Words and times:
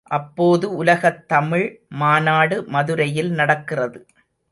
அப்போது 0.09 0.75
உலகத் 0.75 1.27
தமிழ் 1.27 1.65
மாநாடு 1.93 2.63
மதுரையில் 2.67 3.31
நடக்கிறது. 3.31 3.99